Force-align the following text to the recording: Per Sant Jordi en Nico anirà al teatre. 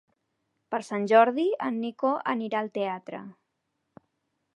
Per 0.75 0.79
Sant 0.85 1.03
Jordi 1.11 1.45
en 1.67 1.77
Nico 1.83 2.13
anirà 2.33 2.63
al 2.65 2.71
teatre. 2.79 3.21